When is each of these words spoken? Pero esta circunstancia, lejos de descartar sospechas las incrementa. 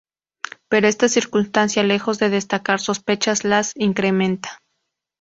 Pero 0.67 0.87
esta 0.87 1.07
circunstancia, 1.07 1.83
lejos 1.83 2.17
de 2.17 2.29
descartar 2.31 2.79
sospechas 2.79 3.43
las 3.43 3.71
incrementa. 3.75 4.57